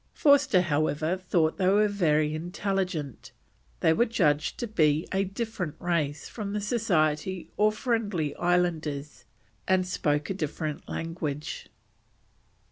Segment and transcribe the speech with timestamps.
[0.15, 3.31] Forster, however, thought they were very intelligent.
[3.81, 9.25] They were judged to be a different race from the Society or Friendly Islanders,
[9.67, 11.69] and spoke a different language.